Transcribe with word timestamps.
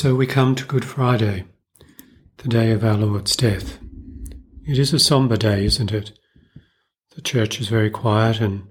So 0.00 0.14
we 0.14 0.26
come 0.26 0.54
to 0.54 0.64
Good 0.64 0.86
Friday, 0.86 1.44
the 2.38 2.48
day 2.48 2.70
of 2.70 2.82
our 2.82 2.96
Lord's 2.96 3.36
death. 3.36 3.78
It 4.66 4.78
is 4.78 4.94
a 4.94 4.98
somber 4.98 5.36
day, 5.36 5.66
isn't 5.66 5.92
it? 5.92 6.18
The 7.14 7.20
church 7.20 7.60
is 7.60 7.68
very 7.68 7.90
quiet, 7.90 8.40
and 8.40 8.66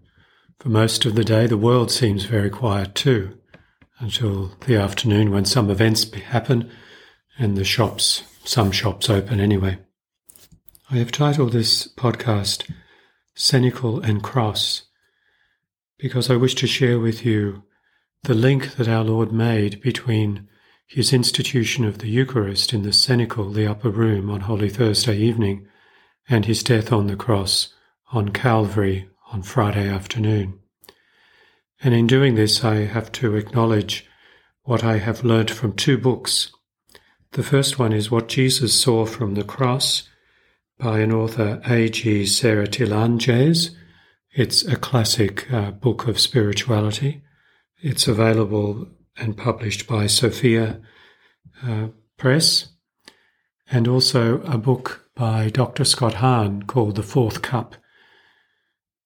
for 0.57 0.69
most 0.69 1.05
of 1.05 1.13
the 1.13 1.23
day, 1.23 1.45
the 1.45 1.55
world 1.55 1.91
seems 1.91 2.23
very 2.23 2.49
quiet 2.49 2.95
too, 2.95 3.37
until 3.99 4.55
the 4.65 4.77
afternoon 4.77 5.29
when 5.29 5.45
some 5.45 5.69
events 5.69 6.11
happen 6.11 6.67
and 7.37 7.55
the 7.55 7.63
shops, 7.63 8.23
some 8.43 8.71
shops 8.71 9.07
open 9.07 9.39
anyway. 9.39 9.77
I 10.89 10.95
have 10.95 11.11
titled 11.11 11.51
this 11.51 11.87
podcast 11.89 12.67
Cenacle 13.35 14.03
and 14.03 14.23
Cross 14.23 14.87
because 15.99 16.31
I 16.31 16.37
wish 16.37 16.55
to 16.55 16.65
share 16.65 16.99
with 16.99 17.23
you 17.23 17.61
the 18.23 18.33
link 18.33 18.77
that 18.77 18.87
our 18.87 19.03
Lord 19.03 19.31
made 19.31 19.79
between 19.79 20.47
his 20.89 21.13
institution 21.13 21.85
of 21.85 21.99
the 21.99 22.09
Eucharist 22.09 22.73
in 22.73 22.81
the 22.81 22.91
cenacle, 22.91 23.51
the 23.51 23.67
upper 23.67 23.91
room, 23.91 24.27
on 24.31 24.41
Holy 24.41 24.69
Thursday 24.69 25.15
evening, 25.15 25.67
and 26.27 26.45
his 26.45 26.63
death 26.63 26.91
on 26.91 27.05
the 27.05 27.15
cross 27.15 27.71
on 28.11 28.29
Calvary 28.29 29.07
on 29.31 29.43
Friday 29.43 29.87
afternoon. 29.87 30.59
And 31.83 31.93
in 31.93 32.07
doing 32.07 32.33
this, 32.33 32.63
I 32.63 32.85
have 32.85 33.11
to 33.13 33.35
acknowledge 33.35 34.07
what 34.63 34.83
I 34.83 34.97
have 34.97 35.23
learnt 35.23 35.51
from 35.51 35.73
two 35.73 35.95
books. 35.95 36.51
The 37.33 37.43
first 37.43 37.77
one 37.77 37.93
is 37.93 38.09
What 38.09 38.27
Jesus 38.27 38.73
Saw 38.73 39.05
from 39.05 39.35
the 39.35 39.43
Cross 39.43 40.09
by 40.79 41.01
an 41.01 41.11
author, 41.11 41.61
A.G. 41.67 42.23
Sertillanges. 42.23 43.75
It's 44.31 44.65
a 44.65 44.75
classic 44.75 45.51
uh, 45.53 45.69
book 45.69 46.07
of 46.07 46.19
spirituality. 46.19 47.21
It's 47.79 48.07
available 48.07 48.87
and 49.19 49.37
published 49.37 49.87
by 49.87 50.07
Sophia 50.07 50.81
uh, 51.65 51.87
Press, 52.17 52.69
and 53.71 53.87
also 53.87 54.41
a 54.41 54.57
book 54.57 55.09
by 55.15 55.49
Dr. 55.49 55.83
Scott 55.83 56.15
Hahn 56.15 56.63
called 56.63 56.95
The 56.95 57.03
Fourth 57.03 57.41
Cup. 57.41 57.75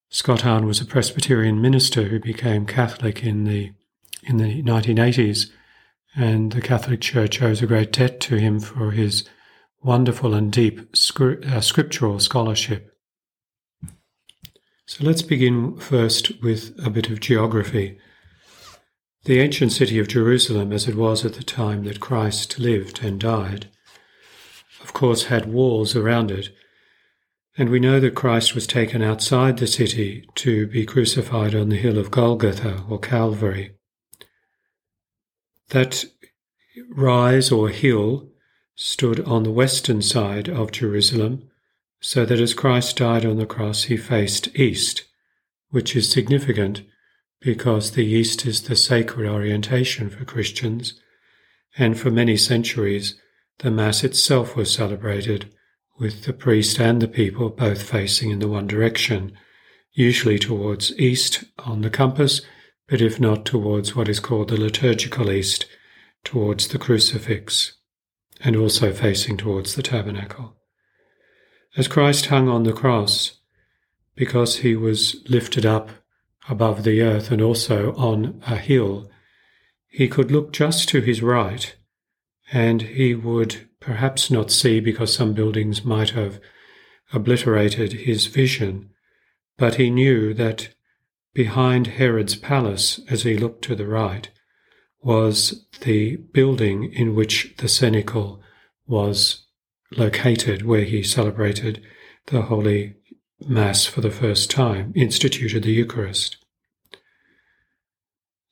Scott 0.10 0.42
Hahn 0.42 0.66
was 0.66 0.80
a 0.80 0.86
Presbyterian 0.86 1.62
minister 1.62 2.04
who 2.04 2.20
became 2.20 2.66
Catholic 2.66 3.24
in 3.24 3.46
the 3.46 3.72
in 4.26 4.38
the 4.38 4.64
1980s, 4.64 5.50
and 6.16 6.54
the 6.54 6.62
Catholic 6.62 7.02
Church 7.02 7.42
owes 7.42 7.62
a 7.62 7.68
great 7.68 7.92
debt 7.92 8.20
to 8.22 8.38
him 8.38 8.60
for 8.60 8.92
his 8.92 9.28
wonderful 9.82 10.34
and 10.34 10.52
deep 10.52 10.94
scri- 10.94 11.46
uh, 11.46 11.60
scriptural 11.60 12.20
scholarship. 12.20 12.96
So 14.86 15.04
let's 15.04 15.22
begin 15.22 15.78
first 15.78 16.42
with 16.42 16.74
a 16.84 16.90
bit 16.90 17.10
of 17.10 17.20
geography. 17.20 17.98
The 19.26 19.40
ancient 19.40 19.72
city 19.72 20.00
of 20.00 20.10
Jerusalem, 20.10 20.74
as 20.74 20.90
it 20.90 20.96
was 20.96 21.24
at 21.24 21.36
the 21.36 21.44
time 21.44 21.86
that 21.86 22.02
Christ 22.02 22.60
lived 22.60 23.02
and 23.02 23.22
died, 23.22 23.70
of 24.82 24.92
course 24.92 25.26
had 25.26 25.46
walls 25.46 25.96
around 25.96 26.30
it, 26.30 26.50
and 27.58 27.70
we 27.70 27.80
know 27.80 28.02
that 28.02 28.16
Christ 28.16 28.54
was 28.54 28.68
taken 28.68 29.02
outside 29.02 29.58
the 29.58 29.68
city 29.68 30.28
to 30.36 30.68
be 30.68 30.86
crucified 30.86 31.56
on 31.56 31.70
the 31.70 31.78
hill 31.78 31.98
of 31.98 32.12
Golgotha 32.12 32.84
or 32.90 33.00
Calvary. 33.00 33.72
That 35.70 36.04
rise 36.90 37.50
or 37.50 37.70
hill 37.70 38.30
stood 38.76 39.22
on 39.22 39.44
the 39.44 39.52
western 39.52 40.02
side 40.02 40.50
of 40.50 40.74
Jerusalem, 40.74 41.50
so 42.02 42.26
that 42.26 42.42
as 42.42 42.54
Christ 42.54 42.98
died 42.98 43.26
on 43.26 43.38
the 43.38 43.46
cross, 43.46 43.84
he 43.84 43.96
faced 43.96 44.54
east, 44.60 45.06
which 45.70 45.96
is 45.96 46.12
significant 46.12 46.82
because 47.44 47.92
the 47.92 48.06
East 48.06 48.46
is 48.46 48.64
the 48.64 48.76
sacred 48.76 49.30
orientation 49.30 50.10
for 50.10 50.24
Christians, 50.24 51.00
and 51.78 52.00
for 52.00 52.10
many 52.10 52.38
centuries 52.38 53.20
the 53.60 53.70
Mass 53.70 54.04
itself 54.04 54.56
was 54.56 54.74
celebrated 54.74 55.54
with 56.00 56.24
the 56.24 56.34
priest 56.34 56.80
and 56.80 57.02
the 57.02 57.08
people 57.08 57.50
both 57.50 57.84
facing 57.84 58.32
in 58.32 58.40
the 58.40 58.48
one 58.48 58.68
direction, 58.68 59.38
usually 59.92 60.40
towards 60.40 60.98
east 61.00 61.44
on 61.60 61.82
the 61.82 61.90
compass, 61.90 62.42
but 62.88 63.02
if 63.02 63.20
not 63.20 63.46
towards 63.46 63.96
what 63.96 64.10
is 64.10 64.20
called 64.20 64.50
the 64.50 64.60
liturgical 64.60 65.32
east, 65.32 65.66
towards 66.24 66.70
the 66.70 66.80
crucifix, 66.80 67.74
and 68.42 68.56
also 68.56 68.92
facing 68.92 69.38
towards 69.38 69.76
the 69.76 69.84
tabernacle. 69.84 70.56
As 71.78 71.88
Christ 71.88 72.28
hung 72.28 72.48
on 72.50 72.64
the 72.64 72.74
cross, 72.74 73.40
because 74.16 74.58
he 74.58 74.76
was 74.76 75.24
lifted 75.28 75.66
up 75.66 75.90
above 76.50 76.84
the 76.84 77.02
earth 77.02 77.32
and 77.32 77.42
also 77.42 77.94
on 77.96 78.42
a 78.48 78.58
hill, 78.58 79.10
he 79.88 80.08
could 80.08 80.32
look 80.32 80.52
just 80.52 80.90
to 80.90 81.02
his 81.02 81.22
right, 81.22 81.76
and 82.52 82.82
he 82.82 83.14
would 83.14 83.70
perhaps 83.80 84.32
not 84.32 84.52
see 84.52 84.80
because 84.80 85.14
some 85.14 85.34
buildings 85.34 85.84
might 85.84 86.12
have 86.12 86.40
obliterated 87.14 87.94
his 87.94 88.26
vision, 88.28 88.90
but 89.58 89.76
he 89.76 89.90
knew 89.90 90.34
that 90.34 90.70
behind 91.34 91.88
Herod's 91.88 92.36
palace, 92.36 93.00
as 93.10 93.24
he 93.24 93.38
looked 93.38 93.64
to 93.66 93.76
the 93.76 93.88
right, 93.88 94.30
was 95.02 95.66
the 95.82 96.16
building 96.16 96.92
in 96.92 97.16
which 97.16 97.54
the 97.58 97.68
cenacle 97.68 98.42
was 98.88 99.46
located, 99.96 100.66
where 100.66 100.86
he 100.86 101.04
celebrated 101.04 101.82
the 102.28 102.44
Holy 102.44 102.96
Mass 103.48 103.86
for 103.86 104.02
the 104.02 104.12
first 104.12 104.50
time, 104.50 104.94
instituted 104.96 105.64
the 105.64 105.72
Eucharist. 105.72 106.38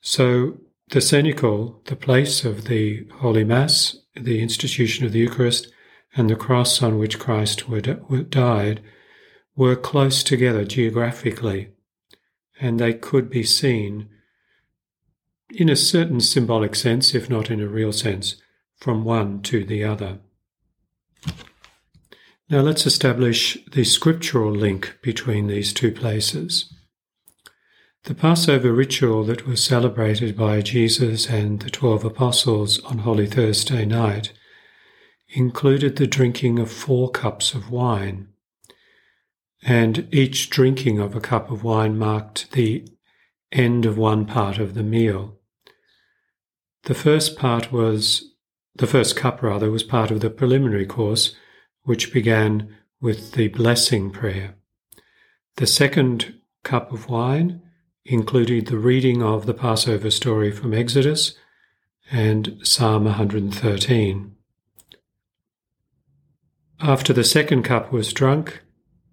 So, 0.01 0.59
the 0.89 1.01
cenacle, 1.01 1.81
the 1.85 1.95
place 1.95 2.43
of 2.43 2.65
the 2.65 3.07
Holy 3.15 3.43
Mass, 3.43 3.97
the 4.15 4.41
institution 4.41 5.05
of 5.05 5.11
the 5.11 5.19
Eucharist, 5.19 5.71
and 6.15 6.29
the 6.29 6.35
cross 6.35 6.81
on 6.83 6.97
which 6.97 7.19
Christ 7.19 7.63
died 8.29 8.81
were 9.55 9.75
close 9.75 10.23
together 10.23 10.65
geographically, 10.65 11.69
and 12.59 12.79
they 12.79 12.93
could 12.93 13.29
be 13.29 13.43
seen 13.43 14.09
in 15.49 15.69
a 15.69 15.75
certain 15.75 16.19
symbolic 16.19 16.75
sense, 16.75 17.13
if 17.13 17.29
not 17.29 17.49
in 17.49 17.61
a 17.61 17.67
real 17.67 17.93
sense, 17.93 18.35
from 18.77 19.03
one 19.03 19.41
to 19.43 19.63
the 19.63 19.83
other. 19.83 20.19
Now 22.51 22.59
let's 22.59 22.85
establish 22.85 23.57
the 23.71 23.85
scriptural 23.85 24.51
link 24.51 24.97
between 25.01 25.47
these 25.47 25.71
two 25.71 25.89
places. 25.89 26.69
The 28.03 28.13
Passover 28.13 28.73
ritual 28.73 29.23
that 29.23 29.47
was 29.47 29.63
celebrated 29.63 30.35
by 30.35 30.59
Jesus 30.59 31.29
and 31.29 31.61
the 31.61 31.69
twelve 31.69 32.03
apostles 32.03 32.83
on 32.83 32.97
Holy 32.97 33.25
Thursday 33.25 33.85
night 33.85 34.33
included 35.29 35.95
the 35.95 36.07
drinking 36.07 36.59
of 36.59 36.69
four 36.69 37.09
cups 37.09 37.53
of 37.53 37.71
wine. 37.71 38.27
And 39.63 40.13
each 40.13 40.49
drinking 40.49 40.99
of 40.99 41.15
a 41.15 41.21
cup 41.21 41.51
of 41.51 41.63
wine 41.63 41.97
marked 41.97 42.51
the 42.51 42.85
end 43.53 43.85
of 43.85 43.97
one 43.97 44.25
part 44.25 44.57
of 44.57 44.73
the 44.73 44.83
meal. 44.83 45.39
The 46.83 46.95
first 46.95 47.37
part 47.37 47.71
was, 47.71 48.25
the 48.75 48.87
first 48.87 49.15
cup 49.15 49.41
rather, 49.41 49.71
was 49.71 49.83
part 49.83 50.11
of 50.11 50.19
the 50.19 50.29
preliminary 50.29 50.85
course 50.85 51.33
which 51.83 52.13
began 52.13 52.75
with 52.99 53.33
the 53.33 53.47
blessing 53.49 54.11
prayer. 54.11 54.55
The 55.55 55.67
second 55.67 56.35
cup 56.63 56.91
of 56.91 57.09
wine 57.09 57.61
included 58.05 58.67
the 58.67 58.77
reading 58.77 59.21
of 59.21 59.45
the 59.45 59.53
Passover 59.53 60.11
story 60.11 60.51
from 60.51 60.73
Exodus 60.73 61.35
and 62.11 62.59
Psalm 62.63 63.05
113. 63.05 64.35
After 66.79 67.13
the 67.13 67.23
second 67.23 67.63
cup 67.63 67.91
was 67.91 68.11
drunk 68.11 68.63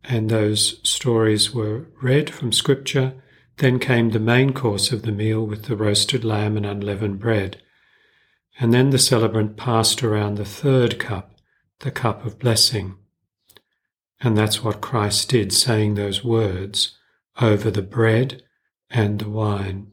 and 0.05 0.31
those 0.31 0.81
stories 0.89 1.53
were 1.53 1.87
read 2.01 2.31
from 2.31 2.51
Scripture, 2.51 3.15
then 3.59 3.79
came 3.79 4.11
the 4.11 4.19
main 4.19 4.53
course 4.53 4.91
of 4.91 5.03
the 5.03 5.13
meal 5.13 5.45
with 5.45 5.65
the 5.65 5.77
roasted 5.77 6.25
lamb 6.25 6.57
and 6.57 6.65
unleavened 6.65 7.19
bread. 7.19 7.61
And 8.59 8.73
then 8.73 8.91
the 8.91 8.99
celebrant 8.99 9.57
passed 9.57 10.03
around 10.03 10.37
the 10.37 10.45
third 10.45 10.99
cup, 10.99 11.38
the 11.81 11.91
cup 11.91 12.25
of 12.25 12.39
blessing. 12.39 12.97
And 14.21 14.37
that's 14.37 14.65
what 14.65 14.81
Christ 14.81 15.29
did, 15.29 15.53
saying 15.53 15.95
those 15.95 16.25
words 16.25 16.97
over 17.41 17.71
the 17.71 17.83
bread 17.83 18.43
and 18.91 19.21
the 19.21 19.29
wine. 19.29 19.93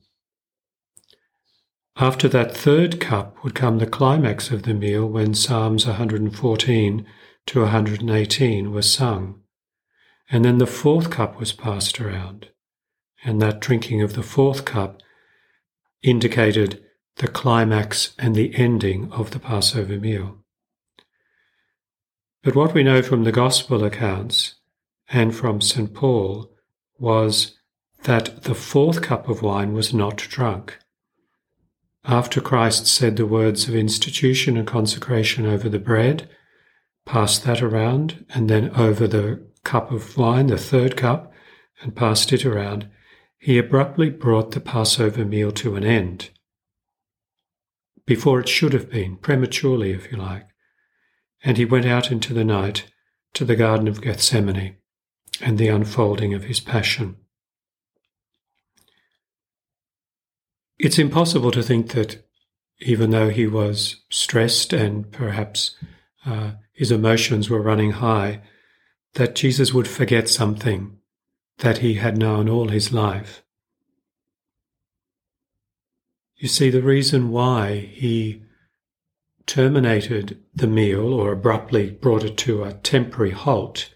After 1.97 2.27
that 2.27 2.55
third 2.55 2.99
cup 2.99 3.43
would 3.43 3.55
come 3.55 3.77
the 3.77 3.85
climax 3.85 4.51
of 4.51 4.63
the 4.63 4.73
meal 4.73 5.07
when 5.07 5.33
Psalms 5.33 5.85
114 5.85 7.05
to 7.45 7.61
118 7.61 8.71
were 8.71 8.81
sung. 8.81 9.41
And 10.29 10.43
then 10.43 10.57
the 10.57 10.67
fourth 10.67 11.09
cup 11.09 11.39
was 11.39 11.53
passed 11.53 12.01
around. 12.01 12.49
And 13.23 13.41
that 13.41 13.61
drinking 13.61 14.01
of 14.01 14.13
the 14.13 14.23
fourth 14.23 14.65
cup 14.65 15.01
indicated 16.01 16.83
the 17.17 17.27
climax 17.27 18.13
and 18.19 18.35
the 18.35 18.53
ending 18.55 19.11
of 19.11 19.31
the 19.31 19.39
Passover 19.39 19.97
meal. 19.97 20.44
But 22.45 22.55
what 22.55 22.75
we 22.75 22.83
know 22.83 23.01
from 23.01 23.23
the 23.23 23.31
Gospel 23.31 23.83
accounts 23.83 24.53
and 25.09 25.35
from 25.35 25.61
St. 25.61 25.91
Paul 25.95 26.51
was 26.99 27.57
that 28.03 28.43
the 28.43 28.53
fourth 28.53 29.01
cup 29.01 29.27
of 29.27 29.41
wine 29.41 29.73
was 29.73 29.95
not 29.95 30.17
drunk. 30.17 30.77
after 32.03 32.39
Christ 32.39 32.85
said 32.85 33.15
the 33.17 33.25
words 33.25 33.67
of 33.67 33.73
institution 33.73 34.57
and 34.57 34.67
consecration 34.67 35.47
over 35.47 35.67
the 35.67 35.79
bread, 35.79 36.29
passed 37.03 37.45
that 37.45 37.63
around, 37.63 38.23
and 38.29 38.47
then 38.47 38.69
over 38.75 39.07
the 39.07 39.43
cup 39.63 39.91
of 39.91 40.15
wine, 40.15 40.45
the 40.45 40.57
third 40.59 40.95
cup, 40.95 41.33
and 41.81 41.95
passed 41.95 42.31
it 42.31 42.45
around, 42.45 42.87
he 43.39 43.57
abruptly 43.57 44.11
brought 44.11 44.51
the 44.51 44.59
Passover 44.59 45.25
meal 45.25 45.51
to 45.53 45.75
an 45.75 45.83
end. 45.83 46.29
Before 48.05 48.39
it 48.39 48.47
should 48.47 48.73
have 48.73 48.91
been, 48.91 49.17
prematurely, 49.17 49.93
if 49.93 50.11
you 50.11 50.19
like. 50.19 50.45
And 51.45 51.57
he 51.57 51.63
went 51.63 51.85
out 51.85 52.11
into 52.11 52.33
the 52.33 52.43
night 52.43 52.91
to 53.35 53.45
the 53.45 53.55
Garden 53.55 53.87
of 53.87 54.01
Gethsemane 54.01 54.77
and 55.39 55.57
the 55.57 55.67
unfolding 55.67 56.33
of 56.33 56.45
his 56.45 56.59
passion. 56.59 57.17
It's 60.79 60.97
impossible 60.97 61.51
to 61.51 61.63
think 61.63 61.91
that 61.91 62.25
even 62.79 63.11
though 63.11 63.29
he 63.29 63.45
was 63.45 64.01
stressed 64.09 64.73
and 64.73 65.09
perhaps 65.11 65.75
uh, 66.25 66.53
his 66.73 66.91
emotions 66.91 67.49
were 67.49 67.61
running 67.61 67.91
high, 67.91 68.41
that 69.13 69.35
Jesus 69.35 69.73
would 69.73 69.87
forget 69.87 70.27
something 70.27 70.97
that 71.59 71.77
he 71.77 71.93
had 71.93 72.17
known 72.17 72.49
all 72.49 72.69
his 72.69 72.91
life. 72.91 73.43
You 76.35 76.49
see, 76.49 76.69
the 76.69 76.81
reason 76.81 77.29
why 77.29 77.77
he 77.77 78.41
terminated 79.45 80.43
the 80.53 80.67
meal 80.67 81.13
or 81.13 81.31
abruptly 81.31 81.91
brought 81.91 82.23
it 82.23 82.37
to 82.37 82.63
a 82.63 82.73
temporary 82.73 83.31
halt 83.31 83.93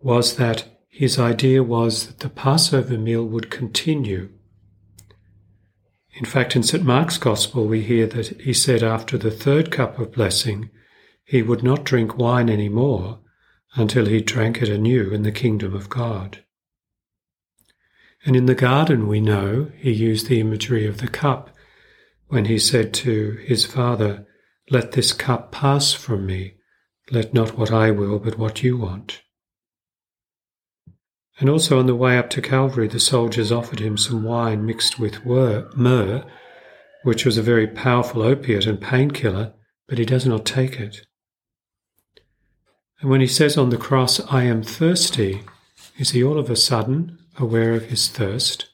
was 0.00 0.36
that 0.36 0.64
his 0.88 1.18
idea 1.18 1.62
was 1.62 2.06
that 2.06 2.20
the 2.20 2.28
Passover 2.28 2.96
meal 2.96 3.24
would 3.24 3.50
continue. 3.50 4.30
In 6.12 6.24
fact, 6.24 6.54
in 6.54 6.62
St. 6.62 6.84
Mark's 6.84 7.18
Gospel, 7.18 7.66
we 7.66 7.82
hear 7.82 8.06
that 8.06 8.40
he 8.40 8.52
said 8.52 8.82
after 8.82 9.18
the 9.18 9.30
third 9.30 9.72
cup 9.72 9.98
of 9.98 10.12
blessing, 10.12 10.70
he 11.24 11.42
would 11.42 11.62
not 11.64 11.84
drink 11.84 12.16
wine 12.16 12.48
any 12.48 12.68
more 12.68 13.18
until 13.74 14.06
he 14.06 14.20
drank 14.20 14.62
it 14.62 14.68
anew 14.68 15.10
in 15.10 15.24
the 15.24 15.32
kingdom 15.32 15.74
of 15.74 15.88
God. 15.88 16.44
And 18.24 18.36
in 18.36 18.46
the 18.46 18.54
garden, 18.54 19.08
we 19.08 19.20
know 19.20 19.72
he 19.76 19.90
used 19.90 20.28
the 20.28 20.40
imagery 20.40 20.86
of 20.86 20.98
the 20.98 21.08
cup 21.08 21.50
when 22.28 22.44
he 22.44 22.58
said 22.58 22.94
to 22.94 23.32
his 23.44 23.66
father, 23.66 24.26
Let 24.70 24.92
this 24.92 25.12
cup 25.12 25.52
pass 25.52 25.92
from 25.92 26.24
me. 26.26 26.54
Let 27.10 27.34
not 27.34 27.58
what 27.58 27.70
I 27.70 27.90
will, 27.90 28.18
but 28.18 28.38
what 28.38 28.62
you 28.62 28.78
want. 28.78 29.22
And 31.38 31.50
also 31.50 31.78
on 31.78 31.86
the 31.86 31.94
way 31.94 32.16
up 32.16 32.30
to 32.30 32.40
Calvary, 32.40 32.88
the 32.88 33.00
soldiers 33.00 33.52
offered 33.52 33.80
him 33.80 33.96
some 33.96 34.22
wine 34.22 34.64
mixed 34.64 34.98
with 34.98 35.24
myrrh, 35.26 36.24
which 37.02 37.26
was 37.26 37.36
a 37.36 37.42
very 37.42 37.66
powerful 37.66 38.22
opiate 38.22 38.66
and 38.66 38.80
painkiller, 38.80 39.52
but 39.88 39.98
he 39.98 40.04
does 40.04 40.24
not 40.24 40.46
take 40.46 40.80
it. 40.80 41.06
And 43.00 43.10
when 43.10 43.20
he 43.20 43.26
says 43.26 43.58
on 43.58 43.68
the 43.68 43.76
cross, 43.76 44.20
I 44.32 44.44
am 44.44 44.62
thirsty, 44.62 45.42
is 45.98 46.12
he 46.12 46.24
all 46.24 46.38
of 46.38 46.48
a 46.48 46.56
sudden 46.56 47.18
aware 47.36 47.74
of 47.74 47.86
his 47.86 48.08
thirst? 48.08 48.70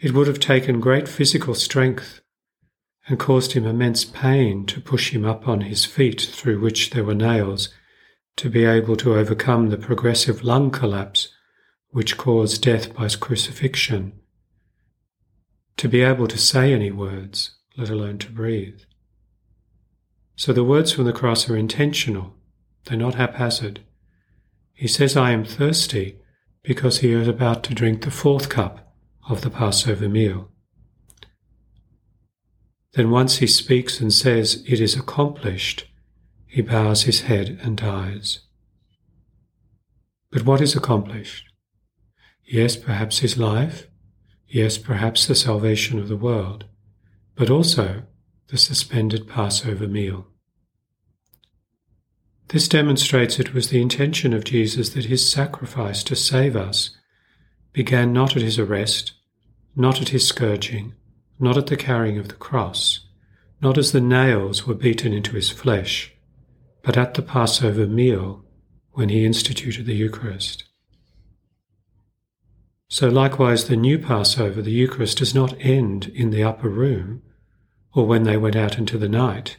It 0.00 0.12
would 0.12 0.26
have 0.26 0.40
taken 0.40 0.80
great 0.80 1.06
physical 1.06 1.54
strength 1.54 2.20
and 3.08 3.18
caused 3.18 3.52
him 3.52 3.66
immense 3.66 4.04
pain 4.04 4.66
to 4.66 4.80
push 4.80 5.12
him 5.12 5.24
up 5.24 5.48
on 5.48 5.62
his 5.62 5.84
feet 5.84 6.20
through 6.20 6.60
which 6.60 6.90
there 6.90 7.04
were 7.04 7.14
nails 7.14 7.70
to 8.36 8.48
be 8.48 8.64
able 8.64 8.96
to 8.96 9.14
overcome 9.14 9.70
the 9.70 9.78
progressive 9.78 10.44
lung 10.44 10.70
collapse 10.70 11.28
which 11.90 12.18
caused 12.18 12.62
death 12.62 12.94
by 12.94 13.08
crucifixion, 13.08 14.12
to 15.76 15.88
be 15.88 16.02
able 16.02 16.28
to 16.28 16.36
say 16.36 16.72
any 16.72 16.90
words, 16.90 17.52
let 17.76 17.88
alone 17.88 18.18
to 18.18 18.30
breathe. 18.30 18.80
So 20.36 20.52
the 20.52 20.64
words 20.64 20.92
from 20.92 21.04
the 21.04 21.12
cross 21.12 21.48
are 21.48 21.56
intentional, 21.56 22.34
they're 22.84 22.98
not 22.98 23.14
haphazard. 23.14 23.80
He 24.74 24.86
says, 24.86 25.16
I 25.16 25.32
am 25.32 25.44
thirsty, 25.44 26.18
because 26.62 26.98
he 26.98 27.12
is 27.12 27.26
about 27.26 27.64
to 27.64 27.74
drink 27.74 28.02
the 28.02 28.10
fourth 28.10 28.48
cup 28.48 28.94
of 29.28 29.40
the 29.40 29.50
Passover 29.50 30.08
meal. 30.08 30.50
Then 32.98 33.10
once 33.10 33.36
he 33.36 33.46
speaks 33.46 34.00
and 34.00 34.12
says, 34.12 34.64
It 34.66 34.80
is 34.80 34.96
accomplished, 34.96 35.86
he 36.48 36.62
bows 36.62 37.04
his 37.04 37.20
head 37.20 37.56
and 37.62 37.76
dies. 37.76 38.40
But 40.32 40.44
what 40.44 40.60
is 40.60 40.74
accomplished? 40.74 41.44
Yes, 42.44 42.74
perhaps 42.74 43.20
his 43.20 43.38
life. 43.38 43.86
Yes, 44.48 44.78
perhaps 44.78 45.26
the 45.26 45.36
salvation 45.36 46.00
of 46.00 46.08
the 46.08 46.16
world. 46.16 46.64
But 47.36 47.50
also 47.50 48.02
the 48.48 48.58
suspended 48.58 49.28
Passover 49.28 49.86
meal. 49.86 50.26
This 52.48 52.66
demonstrates 52.66 53.38
it 53.38 53.54
was 53.54 53.68
the 53.68 53.80
intention 53.80 54.32
of 54.32 54.42
Jesus 54.42 54.88
that 54.88 55.04
his 55.04 55.30
sacrifice 55.30 56.02
to 56.02 56.16
save 56.16 56.56
us 56.56 56.96
began 57.72 58.12
not 58.12 58.34
at 58.34 58.42
his 58.42 58.58
arrest, 58.58 59.12
not 59.76 60.02
at 60.02 60.08
his 60.08 60.26
scourging, 60.26 60.94
not 61.38 61.56
at 61.56 61.66
the 61.66 61.76
carrying 61.76 62.18
of 62.18 62.28
the 62.28 62.34
cross, 62.34 63.00
not 63.60 63.78
as 63.78 63.92
the 63.92 64.00
nails 64.00 64.66
were 64.66 64.74
beaten 64.74 65.12
into 65.12 65.36
his 65.36 65.50
flesh, 65.50 66.14
but 66.82 66.96
at 66.96 67.14
the 67.14 67.22
Passover 67.22 67.86
meal 67.86 68.44
when 68.92 69.08
he 69.08 69.24
instituted 69.24 69.86
the 69.86 69.94
Eucharist. 69.94 70.64
So, 72.88 73.08
likewise, 73.08 73.66
the 73.66 73.76
new 73.76 73.98
Passover, 73.98 74.62
the 74.62 74.72
Eucharist, 74.72 75.18
does 75.18 75.34
not 75.34 75.54
end 75.60 76.06
in 76.14 76.30
the 76.30 76.42
upper 76.42 76.70
room 76.70 77.22
or 77.92 78.06
when 78.06 78.22
they 78.22 78.36
went 78.36 78.56
out 78.56 78.78
into 78.78 78.96
the 78.96 79.08
night. 79.08 79.58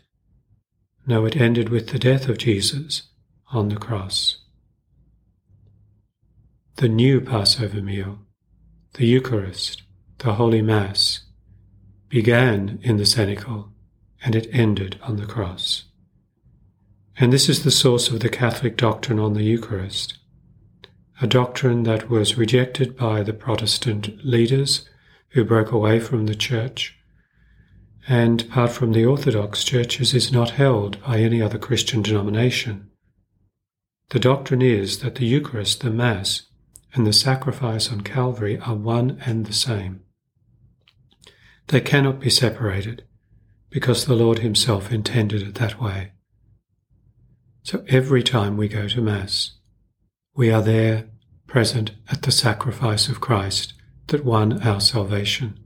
No, 1.05 1.25
it 1.25 1.35
ended 1.35 1.69
with 1.69 1.89
the 1.89 1.99
death 1.99 2.27
of 2.27 2.37
Jesus 2.37 3.03
on 3.51 3.69
the 3.69 3.75
cross. 3.75 4.37
The 6.77 6.89
new 6.89 7.21
Passover 7.21 7.81
meal, 7.81 8.19
the 8.93 9.05
Eucharist, 9.05 9.83
the 10.19 10.33
Holy 10.33 10.61
Mass, 10.61 11.21
began 12.09 12.79
in 12.81 12.97
the 12.97 13.05
cenacle 13.05 13.71
and 14.23 14.35
it 14.35 14.49
ended 14.51 14.99
on 15.01 15.17
the 15.17 15.25
cross. 15.25 15.85
And 17.17 17.31
this 17.31 17.49
is 17.49 17.63
the 17.63 17.71
source 17.71 18.09
of 18.09 18.19
the 18.19 18.29
Catholic 18.29 18.77
doctrine 18.77 19.19
on 19.19 19.33
the 19.33 19.43
Eucharist, 19.43 20.17
a 21.21 21.27
doctrine 21.27 21.83
that 21.83 22.09
was 22.09 22.37
rejected 22.37 22.95
by 22.97 23.23
the 23.23 23.33
Protestant 23.33 24.25
leaders 24.25 24.89
who 25.29 25.43
broke 25.43 25.71
away 25.71 25.99
from 25.99 26.25
the 26.25 26.35
Church, 26.35 26.97
and 28.07 28.41
apart 28.41 28.71
from 28.71 28.93
the 28.93 29.05
Orthodox 29.05 29.63
churches, 29.63 30.13
is 30.13 30.31
not 30.31 30.51
held 30.51 31.01
by 31.03 31.19
any 31.19 31.41
other 31.41 31.59
Christian 31.59 32.01
denomination. 32.01 32.89
The 34.09 34.19
doctrine 34.19 34.61
is 34.61 34.99
that 34.99 35.15
the 35.15 35.25
Eucharist, 35.25 35.81
the 35.81 35.91
Mass, 35.91 36.43
and 36.93 37.05
the 37.05 37.13
sacrifice 37.13 37.91
on 37.91 38.01
Calvary 38.01 38.57
are 38.59 38.75
one 38.75 39.21
and 39.25 39.45
the 39.45 39.53
same. 39.53 40.01
They 41.69 41.81
cannot 41.81 42.19
be 42.19 42.31
separated 42.31 43.03
because 43.69 44.05
the 44.05 44.15
Lord 44.15 44.39
Himself 44.39 44.91
intended 44.91 45.43
it 45.43 45.55
that 45.55 45.79
way. 45.79 46.11
So 47.61 47.83
every 47.87 48.23
time 48.23 48.57
we 48.57 48.67
go 48.67 48.87
to 48.87 49.01
Mass, 49.01 49.51
we 50.35 50.51
are 50.51 50.63
there 50.63 51.09
present 51.45 51.91
at 52.11 52.23
the 52.23 52.31
sacrifice 52.31 53.07
of 53.07 53.21
Christ 53.21 53.73
that 54.07 54.25
won 54.25 54.63
our 54.63 54.81
salvation. 54.81 55.59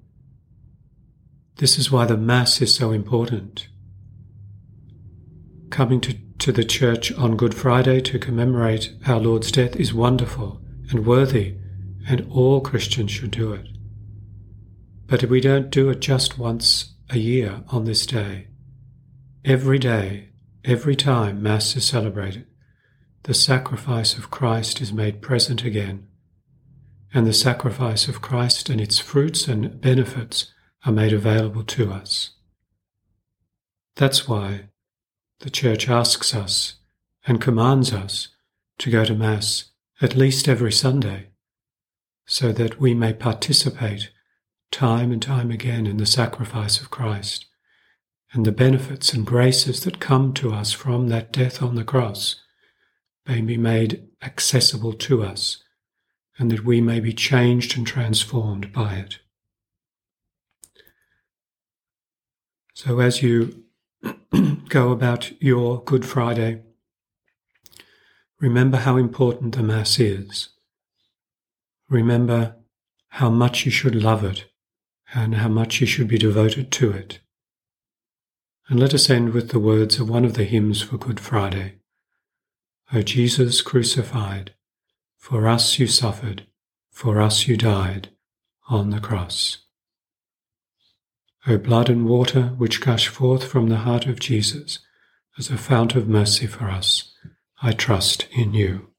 This 1.57 1.77
is 1.77 1.89
why 1.89 2.05
the 2.05 2.17
Mass 2.17 2.61
is 2.61 2.75
so 2.75 2.91
important. 2.91 3.69
Coming 5.69 6.01
to, 6.01 6.17
to 6.39 6.51
the 6.51 6.65
church 6.65 7.13
on 7.13 7.37
Good 7.37 7.53
Friday 7.53 8.01
to 8.01 8.19
commemorate 8.19 8.93
our 9.07 9.21
Lord's 9.21 9.51
death 9.51 9.77
is 9.77 9.93
wonderful 9.93 10.61
and 10.89 11.05
worthy, 11.05 11.55
and 12.07 12.27
all 12.29 12.59
Christians 12.59 13.11
should 13.11 13.31
do 13.31 13.53
it. 13.53 13.67
But 15.05 15.25
we 15.25 15.41
don't 15.41 15.69
do 15.69 15.89
it 15.89 15.99
just 15.99 16.37
once 16.37 16.93
a 17.09 17.17
year 17.17 17.63
on 17.69 17.85
this 17.85 18.05
day. 18.05 18.47
Every 19.45 19.79
day 19.79 20.29
Every 20.65 20.95
time 20.95 21.43
Mass 21.43 21.75
is 21.75 21.85
celebrated, 21.85 22.47
the 23.23 23.33
sacrifice 23.33 24.17
of 24.17 24.31
Christ 24.31 24.79
is 24.79 24.93
made 24.93 25.21
present 25.21 25.65
again, 25.65 26.07
and 27.13 27.27
the 27.27 27.33
sacrifice 27.33 28.07
of 28.07 28.21
Christ 28.21 28.69
and 28.69 28.79
its 28.79 28.97
fruits 28.97 29.49
and 29.49 29.81
benefits 29.81 30.53
are 30.85 30.93
made 30.93 31.11
available 31.11 31.65
to 31.65 31.91
us. 31.91 32.31
That's 33.97 34.25
why 34.25 34.69
the 35.39 35.49
Church 35.49 35.89
asks 35.89 36.33
us 36.33 36.75
and 37.27 37.41
commands 37.41 37.91
us 37.91 38.29
to 38.77 38.89
go 38.89 39.03
to 39.03 39.13
Mass 39.13 39.65
at 40.01 40.15
least 40.15 40.47
every 40.47 40.71
Sunday, 40.71 41.31
so 42.25 42.53
that 42.53 42.79
we 42.79 42.93
may 42.93 43.11
participate 43.11 44.11
time 44.73 45.11
and 45.11 45.21
time 45.21 45.51
again 45.51 45.85
in 45.85 45.97
the 45.97 46.05
sacrifice 46.05 46.81
of 46.81 46.89
Christ 46.89 47.45
and 48.33 48.43
the 48.43 48.51
benefits 48.51 49.13
and 49.13 49.25
graces 49.25 49.81
that 49.81 49.99
come 49.99 50.33
to 50.33 50.51
us 50.51 50.71
from 50.73 51.07
that 51.09 51.31
death 51.31 51.61
on 51.61 51.75
the 51.75 51.83
cross 51.83 52.37
may 53.27 53.39
be 53.39 53.55
made 53.55 54.07
accessible 54.23 54.91
to 54.93 55.23
us, 55.23 55.63
and 56.37 56.49
that 56.51 56.65
we 56.65 56.81
may 56.81 56.99
be 56.99 57.13
changed 57.13 57.77
and 57.77 57.85
transformed 57.85 58.73
by 58.73 58.95
it. 58.95 59.19
So 62.73 62.99
as 62.99 63.21
you 63.21 63.63
go 64.69 64.91
about 64.91 65.31
your 65.39 65.83
Good 65.83 66.03
Friday, 66.03 66.63
remember 68.39 68.77
how 68.77 68.97
important 68.97 69.55
the 69.55 69.61
Mass 69.61 69.99
is. 69.99 70.49
Remember 71.87 72.55
how 73.09 73.29
much 73.29 73.65
you 73.65 73.71
should 73.71 73.93
love 73.93 74.23
it 74.23 74.45
and 75.13 75.35
how 75.35 75.47
much 75.47 75.79
you 75.79 75.87
should 75.87 76.07
be 76.07 76.17
devoted 76.17 76.71
to 76.71 76.91
it. 76.91 77.19
And 78.67 78.79
let 78.79 78.93
us 78.93 79.09
end 79.09 79.33
with 79.33 79.49
the 79.49 79.59
words 79.59 79.99
of 79.99 80.09
one 80.09 80.25
of 80.25 80.33
the 80.35 80.45
hymns 80.45 80.81
for 80.81 80.97
Good 80.97 81.19
Friday. 81.19 81.75
O 82.93 83.01
Jesus 83.01 83.61
crucified, 83.61 84.53
for 85.17 85.47
us 85.47 85.79
you 85.79 85.87
suffered, 85.87 86.47
for 86.91 87.21
us 87.21 87.47
you 87.47 87.57
died 87.57 88.09
on 88.69 88.89
the 88.89 88.99
cross. 88.99 89.59
O 91.45 91.57
blood 91.57 91.89
and 91.89 92.07
water 92.07 92.53
which 92.57 92.81
gush 92.81 93.07
forth 93.07 93.43
from 93.43 93.67
the 93.67 93.77
heart 93.77 94.05
of 94.05 94.19
Jesus 94.19 94.79
as 95.37 95.49
a 95.49 95.57
fount 95.57 95.95
of 95.95 96.07
mercy 96.07 96.47
for 96.47 96.69
us, 96.69 97.13
I 97.61 97.73
trust 97.73 98.27
in 98.31 98.53
you. 98.53 98.92